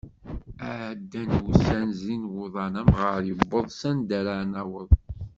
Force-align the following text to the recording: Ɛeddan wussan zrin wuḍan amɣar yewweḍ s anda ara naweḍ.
Ɛeddan 0.81 1.31
wussan 1.43 1.87
zrin 1.99 2.23
wuḍan 2.33 2.73
amɣar 2.81 3.19
yewweḍ 3.27 3.67
s 3.79 3.81
anda 3.89 4.15
ara 4.19 4.35
naweḍ. 4.51 4.89